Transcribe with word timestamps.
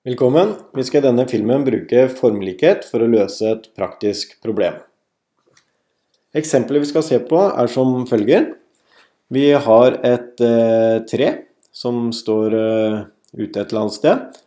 Velkommen! 0.00 0.54
Vi 0.72 0.80
skal 0.88 1.02
i 1.02 1.04
denne 1.10 1.26
filmen 1.28 1.60
bruke 1.60 2.06
formlikhet 2.16 2.86
for 2.88 3.04
å 3.04 3.08
løse 3.12 3.50
et 3.50 3.66
praktisk 3.76 4.30
problem. 4.40 4.78
Eksempelet 6.32 6.86
vi 6.86 6.88
skal 6.88 7.04
se 7.04 7.18
på 7.28 7.42
er 7.50 7.68
som 7.68 8.06
følger. 8.08 8.46
Vi 9.28 9.50
har 9.52 9.98
et 10.00 10.40
eh, 10.40 11.04
tre 11.04 11.28
som 11.68 12.08
står 12.16 12.58
eh, 12.62 12.98
ute 13.36 13.60
et 13.60 13.60
eller 13.66 13.82
annet 13.82 13.98
sted 13.98 14.40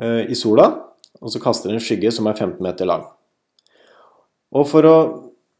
eh, 0.00 0.24
i 0.24 0.40
sola, 0.40 0.70
og 1.20 1.36
så 1.36 1.44
kaster 1.50 1.68
det 1.68 1.82
en 1.82 1.84
skygge 1.84 2.16
som 2.16 2.32
er 2.32 2.40
15 2.40 2.64
meter 2.64 2.88
lang. 2.88 3.04
Og 4.56 4.64
for 4.72 4.88
å 4.88 4.98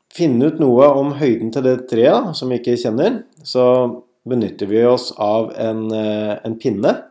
finne 0.08 0.54
ut 0.54 0.62
noe 0.64 0.88
om 0.88 1.18
høyden 1.20 1.52
til 1.52 1.68
det 1.68 1.82
treet, 1.92 2.32
som 2.32 2.48
vi 2.48 2.64
ikke 2.64 2.80
kjenner, 2.80 3.26
så 3.44 3.66
benytter 4.24 4.72
vi 4.72 4.86
oss 4.88 5.10
av 5.20 5.52
en, 5.52 5.90
eh, 5.92 6.38
en 6.40 6.56
pinne 6.56 7.02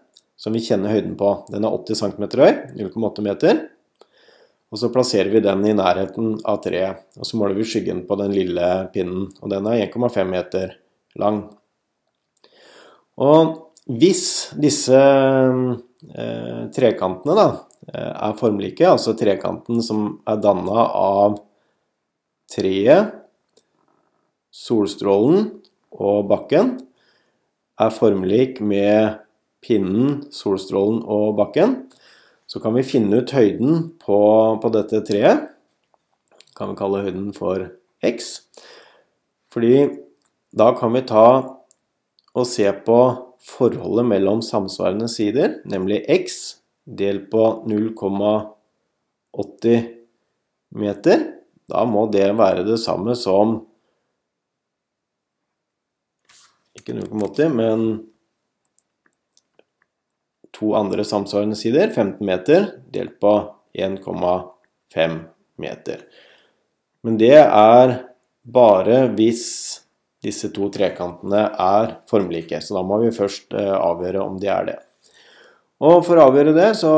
som 0.44 0.56
vi 0.56 0.60
kjenner 0.64 0.92
høyden 0.92 1.16
på. 1.16 1.30
Den 1.54 1.64
er 1.64 1.72
80 1.78 2.02
cm 2.02 2.26
høy, 2.36 2.52
0,8 2.76 3.24
meter. 3.24 3.62
Og 4.74 4.80
så 4.82 4.90
plasserer 4.92 5.30
vi 5.32 5.40
den 5.46 5.62
i 5.70 5.76
nærheten 5.78 6.34
av 6.50 6.58
treet. 6.66 7.06
Og 7.16 7.30
så 7.30 7.38
måler 7.40 7.56
vi 7.56 7.68
skyggen 7.70 8.04
på 8.10 8.18
den 8.20 8.34
lille 8.36 8.70
pinnen, 8.92 9.30
og 9.40 9.54
den 9.54 9.70
er 9.70 9.86
1,5 9.86 10.28
meter 10.28 10.74
lang. 11.22 11.46
Og 13.22 13.54
hvis 13.88 14.26
disse 14.58 15.00
eh, 15.00 16.62
trekantene 16.76 17.38
da, 17.38 17.48
eh, 17.88 18.12
er 18.12 18.38
formlike, 18.40 18.88
altså 18.90 19.16
trekanten 19.16 19.80
som 19.86 20.08
er 20.28 20.42
danna 20.44 20.88
av 20.90 21.38
treet, 22.52 23.14
solstrålen 24.54 25.52
og 25.94 26.26
bakken, 26.30 26.76
er 27.80 27.94
formlik 27.94 28.60
med 28.62 29.23
pinnen, 29.64 30.24
solstrålen 30.34 31.02
og 31.10 31.38
bakken, 31.40 31.78
så 32.48 32.60
kan 32.62 32.76
vi 32.76 32.84
finne 32.86 33.24
ut 33.24 33.34
høyden 33.34 33.92
på, 34.04 34.20
på 34.62 34.74
dette 34.74 35.02
treet. 35.08 35.50
Kan 36.54 36.74
vi 36.74 36.78
kalle 36.78 37.02
høyden 37.06 37.32
for 37.34 37.70
x. 38.06 38.44
Fordi 39.54 39.88
da 40.54 40.74
kan 40.78 40.94
vi 40.94 41.02
ta 41.10 41.28
og 42.34 42.48
se 42.50 42.68
på 42.86 43.00
forholdet 43.44 44.06
mellom 44.08 44.42
samsvarende 44.46 45.10
sider, 45.12 45.60
nemlig 45.70 46.06
x 46.10 46.58
delt 46.86 47.30
på 47.32 47.64
0,80 47.70 49.84
meter. 50.78 51.20
Da 51.70 51.86
må 51.88 52.08
det 52.12 52.38
være 52.38 52.64
det 52.68 52.80
samme 52.82 53.16
som 53.18 53.68
ikke 56.78 56.94
0,80, 57.00 57.50
men 57.54 58.13
to 60.54 60.74
andre 60.78 61.06
samsvarende 61.08 61.58
sider, 61.58 61.90
15 61.90 62.26
meter, 62.26 62.68
delt 62.94 63.20
på 63.22 63.34
1,5 63.74 65.20
meter. 65.58 66.04
Men 67.04 67.18
det 67.20 67.36
er 67.42 67.98
bare 68.44 69.08
hvis 69.18 69.46
disse 70.24 70.50
to 70.56 70.70
trekantene 70.72 71.48
er 71.60 71.98
formlike, 72.08 72.62
så 72.64 72.78
da 72.78 72.84
må 72.88 73.02
vi 73.02 73.12
først 73.16 73.56
eh, 73.60 73.74
avgjøre 73.76 74.24
om 74.24 74.38
de 74.40 74.50
er 74.52 74.70
det. 74.70 74.78
Og 75.84 76.00
for 76.08 76.20
å 76.20 76.30
avgjøre 76.30 76.56
det, 76.56 76.70
så 76.80 76.94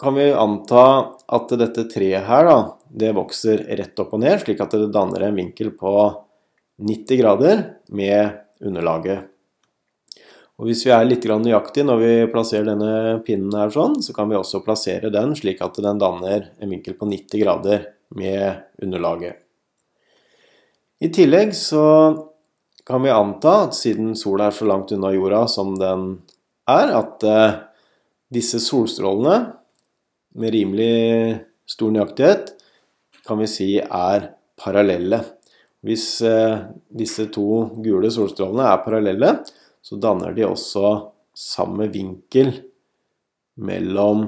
kan 0.00 0.16
vi 0.16 0.30
anta 0.32 0.84
at 1.28 1.52
dette 1.60 1.84
treet 1.92 2.24
her, 2.24 2.48
da, 2.48 2.58
det 2.88 3.12
vokser 3.16 3.66
rett 3.76 4.00
opp 4.00 4.14
og 4.16 4.22
ned, 4.22 4.40
slik 4.40 4.62
at 4.64 4.72
det 4.72 4.88
danner 4.94 5.26
en 5.26 5.36
vinkel 5.36 5.74
på 5.76 5.92
90 6.80 7.20
grader 7.20 7.66
med 7.92 8.40
underlaget 8.64 9.28
og 10.60 10.66
Hvis 10.68 10.82
vi 10.84 10.90
er 10.92 11.06
litt 11.08 11.24
nøyaktige 11.24 11.86
når 11.88 12.00
vi 12.02 12.08
plasserer 12.28 12.66
denne 12.68 13.20
pinnen 13.24 13.54
her 13.56 13.70
sånn, 13.72 13.94
så 14.04 14.12
kan 14.12 14.28
vi 14.28 14.36
også 14.36 14.60
plassere 14.60 15.08
den 15.08 15.32
slik 15.32 15.62
at 15.64 15.78
den 15.80 16.00
danner 16.00 16.50
en 16.60 16.68
vinkel 16.74 16.98
på 16.98 17.06
90 17.08 17.40
grader 17.40 17.86
med 18.12 18.66
underlaget. 18.84 19.38
I 21.00 21.08
tillegg 21.08 21.54
så 21.56 21.84
kan 22.84 23.00
vi 23.00 23.08
anta 23.08 23.54
at 23.70 23.78
siden 23.78 24.12
sola 24.20 24.50
er 24.50 24.56
så 24.58 24.68
langt 24.68 24.92
unna 24.92 25.14
jorda 25.14 25.46
som 25.48 25.72
den 25.80 26.04
er, 26.68 26.92
at 26.92 27.24
eh, 27.24 27.56
disse 28.28 28.60
solstrålene 28.60 29.38
med 30.36 30.52
rimelig 30.52 31.38
stor 31.64 31.94
nøyaktighet 31.94 32.52
kan 33.24 33.40
vi 33.40 33.48
si 33.48 33.70
er 33.80 34.28
parallelle. 34.60 35.22
Hvis 35.80 36.20
eh, 36.20 36.68
disse 36.92 37.30
to 37.32 37.48
gule 37.80 38.12
solstrålene 38.12 38.68
er 38.74 38.84
parallelle, 38.84 39.32
så 39.82 39.96
danner 40.00 40.34
de 40.36 40.44
også 40.46 40.92
samme 41.36 41.88
vinkel 41.92 42.52
mellom 43.60 44.26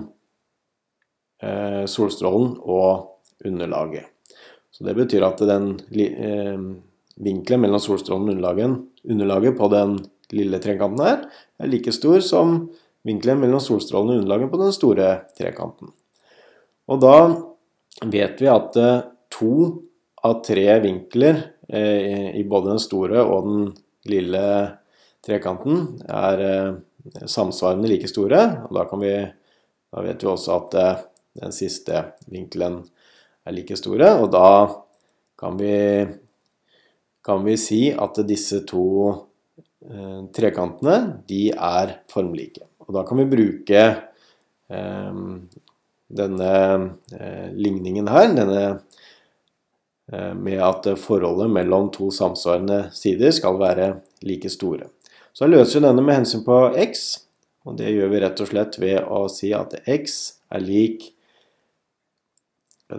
eh, 1.43 1.85
solstrålen 1.89 2.57
og 2.63 3.45
underlaget. 3.45 4.09
Så 4.73 4.87
det 4.87 4.97
betyr 4.97 5.27
at 5.27 5.43
den 5.45 5.75
eh, 5.93 6.59
vinkelen 7.23 7.65
mellom 7.65 7.83
solstrålen 7.83 8.31
og 8.31 8.37
underlaget, 8.37 8.79
underlaget 9.05 9.59
på 9.59 9.69
den 9.73 9.99
lille 10.33 10.61
trekanten 10.65 11.05
her 11.05 11.25
er 11.61 11.69
like 11.69 11.93
stor 11.93 12.23
som 12.25 12.71
vinkelen 13.05 13.43
mellom 13.43 13.61
solstrålen 13.61 14.15
og 14.15 14.23
underlaget 14.23 14.53
på 14.53 14.61
den 14.63 14.73
store 14.75 15.09
trekanten. 15.39 15.93
Og 16.89 17.03
da 17.03 17.17
vet 18.09 18.41
vi 18.41 18.51
at 18.51 18.79
eh, 18.81 19.01
to 19.33 19.57
av 20.23 20.39
tre 20.47 20.69
vinkler 20.85 21.49
i 21.73 22.43
både 22.47 22.75
den 22.75 22.81
store 22.83 23.23
og 23.25 23.47
den 23.49 23.63
lille 24.07 24.43
trekanten 25.23 26.01
er 26.09 26.43
eh, 26.47 27.27
samsvarende 27.31 27.91
like 27.91 28.11
store. 28.11 28.43
og 28.67 28.75
Da, 28.75 28.87
vi, 28.99 29.15
da 29.93 30.05
vet 30.07 30.25
vi 30.25 30.31
også 30.31 30.57
at 30.59 30.79
eh, 30.81 31.05
den 31.43 31.55
siste 31.55 32.05
vinkelen 32.31 32.83
er 33.47 33.57
like 33.57 33.77
store. 33.79 34.15
Og 34.23 34.31
da 34.35 34.47
kan 35.39 35.59
vi, 35.59 35.77
kan 37.25 37.45
vi 37.47 37.59
si 37.61 37.83
at 37.95 38.23
disse 38.29 38.63
to 38.69 38.87
eh, 39.87 40.21
trekantene 40.35 40.99
de 41.29 41.45
er 41.55 41.99
formlike. 42.13 42.67
Og 42.87 42.97
da 42.97 43.07
kan 43.07 43.23
vi 43.23 43.31
bruke 43.31 43.85
denne 44.73 46.53
ligningen 47.53 48.07
her, 48.09 48.31
denne 48.33 48.63
med 50.39 50.63
at 50.65 50.89
forholdet 50.97 51.53
mellom 51.53 51.91
to 51.93 52.09
samsvarende 52.15 52.87
sider 52.97 53.35
skal 53.37 53.59
være 53.61 53.91
like 54.25 54.49
store. 54.49 54.89
Så 55.33 55.49
løser 55.49 55.81
vi 55.81 55.87
denne 55.87 56.05
med 56.05 56.21
hensyn 56.21 56.43
på 56.45 56.59
x, 56.83 57.23
og 57.65 57.79
det 57.79 57.95
gjør 57.95 58.11
vi 58.13 58.21
rett 58.21 58.41
og 58.43 58.51
slett 58.51 58.77
ved 58.83 59.07
å 59.09 59.25
si 59.33 59.53
at 59.57 59.79
x 59.89 60.19
er 60.53 60.65
lik 60.65 61.13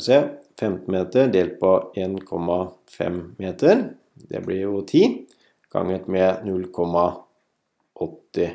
se, 0.01 0.17
15 0.57 0.91
meter 0.91 1.27
delt 1.29 1.59
på 1.59 1.91
1,5 1.95 3.35
meter. 3.37 3.89
Det 4.13 4.41
blir 4.45 4.61
jo 4.65 4.81
10 4.81 5.25
ganget 5.73 6.07
med 6.07 6.45
0,80 6.45 8.49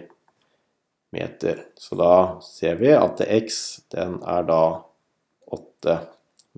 meter. 1.11 1.65
Så 1.75 1.95
da 1.99 2.41
ser 2.43 2.75
vi 2.83 2.93
at 2.95 3.21
x 3.21 3.81
den 3.95 4.19
er 4.27 4.43
da 4.49 4.63
8 5.47 5.99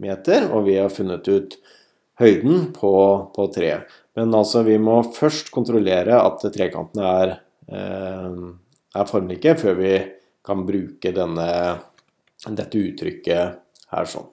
meter, 0.00 0.48
og 0.52 0.64
vi 0.68 0.78
har 0.80 0.92
funnet 0.92 1.28
ut 1.28 1.58
høyden 2.20 2.70
på, 2.76 2.92
på 3.34 3.46
treet. 3.54 3.90
Men 4.18 4.34
altså, 4.36 4.64
vi 4.66 4.76
må 4.82 5.00
først 5.16 5.52
kontrollere 5.54 6.18
at 6.20 6.42
trekantene 6.52 7.12
er, 7.22 7.36
eh, 7.70 8.40
er 9.00 9.08
formlike, 9.08 9.56
før 9.60 9.78
vi 9.78 9.94
kan 10.46 10.66
bruke 10.66 11.14
denne, 11.14 11.48
dette 12.46 12.84
uttrykket 12.84 13.60
her 13.94 14.10
sånn. 14.10 14.28